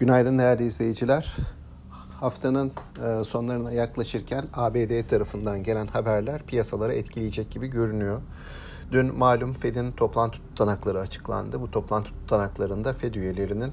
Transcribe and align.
Günaydın 0.00 0.38
değerli 0.38 0.66
izleyiciler. 0.66 1.36
Haftanın 2.20 2.72
e, 3.04 3.24
sonlarına 3.24 3.72
yaklaşırken 3.72 4.44
ABD 4.54 5.08
tarafından 5.08 5.62
gelen 5.62 5.86
haberler 5.86 6.42
piyasaları 6.42 6.92
etkileyecek 6.92 7.50
gibi 7.50 7.66
görünüyor. 7.66 8.20
Dün 8.92 9.18
malum 9.18 9.52
Fed'in 9.52 9.92
toplantı 9.92 10.38
tutanakları 10.38 11.00
açıklandı. 11.00 11.60
Bu 11.60 11.70
toplantı 11.70 12.10
tutanaklarında 12.10 12.92
Fed 12.92 13.14
üyelerinin 13.14 13.72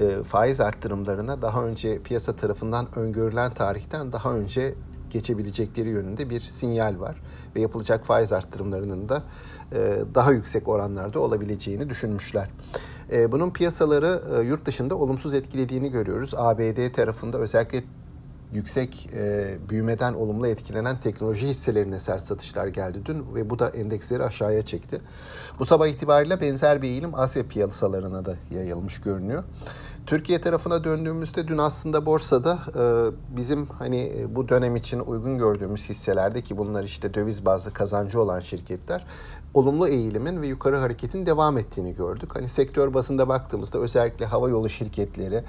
e, 0.00 0.22
faiz 0.22 0.60
arttırımlarına 0.60 1.42
daha 1.42 1.64
önce 1.64 2.02
piyasa 2.02 2.36
tarafından 2.36 2.98
öngörülen 2.98 3.54
tarihten 3.54 4.12
daha 4.12 4.34
önce 4.34 4.74
geçebilecekleri 5.10 5.88
yönünde 5.88 6.30
bir 6.30 6.40
sinyal 6.40 7.00
var 7.00 7.22
ve 7.56 7.60
yapılacak 7.60 8.06
faiz 8.06 8.32
arttırımlarının 8.32 9.08
da 9.08 9.22
e, 9.72 9.98
daha 10.14 10.32
yüksek 10.32 10.68
oranlarda 10.68 11.20
olabileceğini 11.20 11.88
düşünmüşler. 11.88 12.50
E, 13.12 13.32
bunun 13.32 13.50
piyasaları 13.50 14.20
e, 14.36 14.42
yurt 14.42 14.66
dışında 14.66 14.94
olumsuz 14.94 15.34
etkilediğini 15.34 15.90
görüyoruz. 15.90 16.34
ABD 16.36 16.92
tarafında 16.92 17.38
özellikle 17.38 17.82
yüksek 18.52 19.10
e, 19.14 19.56
büyümeden 19.68 20.14
olumlu 20.14 20.46
etkilenen 20.46 21.00
teknoloji 21.00 21.48
hisselerine 21.48 22.00
sert 22.00 22.22
satışlar 22.22 22.66
geldi 22.66 22.98
dün 23.04 23.34
ve 23.34 23.50
bu 23.50 23.58
da 23.58 23.68
endeksleri 23.68 24.22
aşağıya 24.22 24.62
çekti. 24.64 25.00
Bu 25.58 25.66
sabah 25.66 25.86
itibariyle 25.86 26.40
benzer 26.40 26.82
bir 26.82 26.88
eğilim 26.88 27.14
Asya 27.14 27.48
piyasalarına 27.48 28.24
da 28.24 28.34
yayılmış 28.50 29.00
görünüyor. 29.00 29.44
Türkiye 30.08 30.40
tarafına 30.40 30.84
döndüğümüzde 30.84 31.48
dün 31.48 31.58
aslında 31.58 32.06
borsada 32.06 32.58
e, 32.74 32.82
bizim 33.36 33.66
hani 33.66 34.12
e, 34.18 34.34
bu 34.34 34.48
dönem 34.48 34.76
için 34.76 35.00
uygun 35.00 35.38
gördüğümüz 35.38 35.88
hisselerde 35.88 36.42
ki 36.42 36.58
bunlar 36.58 36.84
işte 36.84 37.14
döviz 37.14 37.44
bazlı 37.44 37.72
kazancı 37.72 38.20
olan 38.20 38.40
şirketler 38.40 39.06
olumlu 39.54 39.88
eğilimin 39.88 40.42
ve 40.42 40.46
yukarı 40.46 40.76
hareketin 40.76 41.26
devam 41.26 41.58
ettiğini 41.58 41.94
gördük. 41.94 42.36
Hani 42.36 42.48
sektör 42.48 42.94
basında 42.94 43.28
baktığımızda 43.28 43.78
özellikle 43.78 44.26
hava 44.26 44.48
yolu 44.48 44.68
şirketleri, 44.68 45.44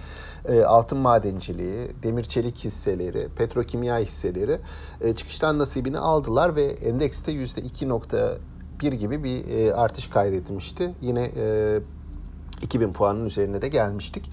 e, 0.45 0.63
altın 0.63 0.97
madenciliği, 0.97 1.91
demir 2.03 2.23
çelik 2.23 2.57
hisseleri, 2.57 3.27
petrokimya 3.35 3.97
hisseleri 3.97 4.59
çıkıştan 5.15 5.59
nasibini 5.59 5.99
aldılar 5.99 6.55
ve 6.55 6.63
endekste 6.63 7.31
%2.1 7.31 8.95
gibi 8.95 9.23
bir 9.23 9.71
artış 9.83 10.07
kaydetmişti. 10.07 10.93
Yine 11.01 11.31
2000 12.61 12.93
puanın 12.93 13.25
üzerine 13.25 13.61
de 13.61 13.67
gelmiştik. 13.67 14.31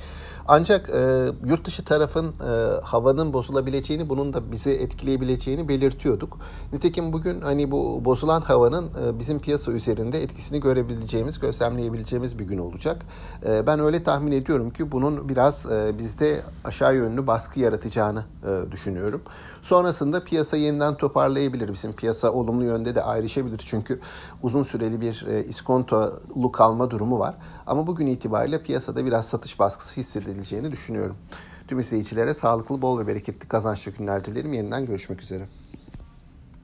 Ancak 0.49 0.91
e, 0.91 1.27
yurt 1.47 1.65
dışı 1.65 1.85
tarafın 1.85 2.27
e, 2.27 2.81
havanın 2.85 3.33
bozulabileceğini, 3.33 4.09
bunun 4.09 4.33
da 4.33 4.53
bizi 4.53 4.71
etkileyebileceğini 4.71 5.69
belirtiyorduk. 5.69 6.39
Nitekim 6.73 7.13
bugün 7.13 7.41
hani 7.41 7.71
bu 7.71 8.05
bozulan 8.05 8.41
havanın 8.41 8.87
e, 8.87 9.19
bizim 9.19 9.39
piyasa 9.39 9.73
üzerinde 9.73 10.23
etkisini 10.23 10.61
görebileceğimiz, 10.61 11.39
gözlemleyebileceğimiz 11.39 12.39
bir 12.39 12.45
gün 12.45 12.59
olacak. 12.59 13.03
E, 13.47 13.67
ben 13.67 13.81
öyle 13.81 14.03
tahmin 14.03 14.33
ediyorum 14.33 14.71
ki 14.71 14.93
bunun 14.93 15.29
biraz 15.29 15.67
e, 15.73 15.99
bizde 15.99 16.43
aşağı 16.65 16.97
yönlü 16.97 17.27
baskı 17.27 17.61
yaratacağını 17.61 18.25
e, 18.45 18.73
düşünüyorum. 18.73 19.23
Sonrasında 19.63 20.25
piyasa 20.25 20.57
yeniden 20.57 20.97
toparlayabilir. 20.97 21.73
Bizim 21.73 21.93
piyasa 21.93 22.33
olumlu 22.33 22.65
yönde 22.65 22.95
de 22.95 23.03
ayrışabilir. 23.03 23.63
Çünkü 23.67 24.01
uzun 24.43 24.63
süreli 24.63 25.01
bir 25.01 25.27
e, 25.29 25.45
iskontolu 25.45 26.53
kalma 26.53 26.91
durumu 26.91 27.19
var. 27.19 27.35
Ama 27.67 27.87
bugün 27.87 28.07
itibariyle 28.17 28.63
piyasada 28.63 29.07
biraz 29.07 29.29
satış 29.29 29.59
baskısı 29.59 30.01
hissedileceğini 30.01 30.73
düşünüyorum. 30.73 31.17
Tüm 31.69 31.79
izleyicilere 31.79 32.35
sağlıklı, 32.35 32.83
bol 32.83 32.99
ve 32.99 33.07
bereketli 33.07 33.49
kazançlı 33.49 33.93
günler 33.93 34.25
dilerim. 34.25 34.53
Yeniden 34.53 34.87
görüşmek 34.87 35.23
üzere. 35.23 35.47